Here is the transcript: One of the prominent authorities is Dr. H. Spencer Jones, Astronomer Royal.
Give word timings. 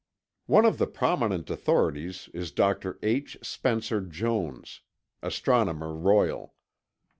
One 0.47 0.65
of 0.65 0.79
the 0.79 0.87
prominent 0.87 1.47
authorities 1.51 2.27
is 2.33 2.49
Dr. 2.51 2.97
H. 3.03 3.37
Spencer 3.43 4.01
Jones, 4.01 4.81
Astronomer 5.21 5.93
Royal. 5.95 6.55